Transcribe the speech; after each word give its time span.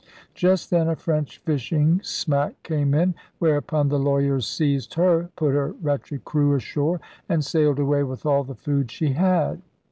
Just 0.33 0.71
then 0.71 0.87
a 0.87 0.95
French 0.95 1.37
fishing 1.37 2.01
smack 2.01 2.63
came 2.63 2.95
in; 2.95 3.13
whereupon 3.37 3.89
the 3.89 3.99
lawyers 3.99 4.47
seized 4.47 4.95
her, 4.95 5.29
put 5.35 5.53
her 5.53 5.73
wretched 5.73 6.25
crew 6.25 6.55
ashore, 6.55 6.99
and 7.29 7.45
sailed 7.45 7.77
away 7.77 8.01
with 8.01 8.25
all 8.25 8.43
the 8.43 8.55
food 8.55 8.89
she 8.89 9.09
had. 9.11 9.61